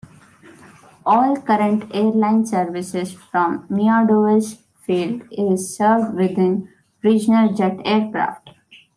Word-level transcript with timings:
All 1.05 1.37
current 1.39 1.91
airline 1.93 2.43
service 2.47 3.13
from 3.13 3.67
Meadows 3.69 4.55
Field 4.81 5.21
is 5.29 5.77
served 5.77 6.15
with 6.15 6.65
regional 7.03 7.53
jet 7.53 7.79
aircraft. 7.85 8.49